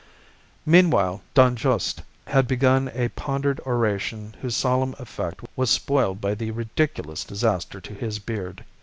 "Meanwhile, 0.65 1.21
Don 1.35 1.55
Juste 1.55 2.01
had 2.25 2.47
begun 2.47 2.89
a 2.95 3.09
pondered 3.09 3.59
oration 3.67 4.35
whose 4.41 4.55
solemn 4.55 4.95
effect 4.97 5.41
was 5.55 5.69
spoiled 5.69 6.19
by 6.19 6.33
the 6.33 6.49
ridiculous 6.49 7.23
disaster 7.23 7.79
to 7.79 7.93
his 7.93 8.17
beard. 8.17 8.65